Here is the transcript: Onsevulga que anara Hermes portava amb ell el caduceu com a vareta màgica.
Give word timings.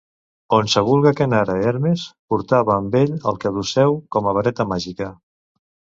Onsevulga 0.59 1.11
que 1.17 1.25
anara 1.27 1.57
Hermes 1.67 2.05
portava 2.35 2.75
amb 2.77 2.97
ell 3.03 3.13
el 3.33 3.37
caduceu 3.45 3.97
com 4.17 4.31
a 4.33 4.37
vareta 4.39 4.67
màgica. 4.73 5.13